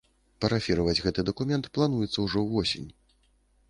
Парафіраваць 0.45 0.97
гэты 1.09 1.27
дакумент 1.29 1.71
плануецца 1.79 2.19
ўжо 2.29 2.47
ўвосень. 2.49 2.93